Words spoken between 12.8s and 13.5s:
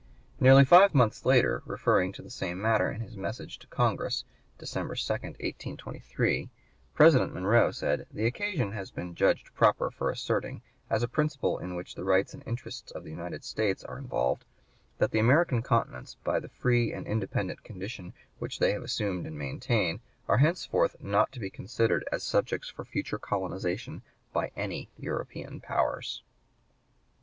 of the United